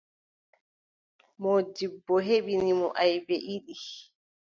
Moodibbo 1.41 2.13
heɓini 2.27 2.71
mo 2.79 2.87
aybe 3.01 3.35
ɗiɗi. 3.45 3.75